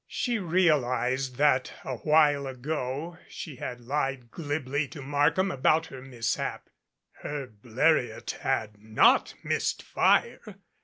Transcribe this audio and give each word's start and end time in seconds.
She 0.07 0.39
realized 0.39 1.35
that 1.35 1.75
a 1.85 1.97
while 1.97 2.47
ago 2.47 3.19
she 3.29 3.57
had 3.57 3.81
lied 3.81 4.31
glibly 4.31 4.87
to 4.87 5.01
Markham 5.03 5.51
about 5.51 5.85
her 5.85 6.01
mishap. 6.01 6.71
Her 7.21 7.45
Bleriot 7.45 8.31
had 8.41 8.79
not 8.81 9.35
missed 9.43 9.83
fire. 9.83 10.55